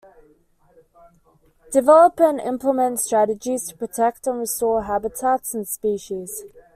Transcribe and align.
Develop 1.71 2.19
and 2.19 2.39
implement 2.39 2.99
strategies 2.99 3.67
to 3.67 3.77
protect 3.77 4.25
and 4.25 4.39
restore 4.39 4.81
habitats 4.85 5.53
and 5.53 5.67
species. 5.67 6.43